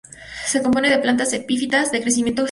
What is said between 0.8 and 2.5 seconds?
de plantas epífitas de crecimiento cespitoso.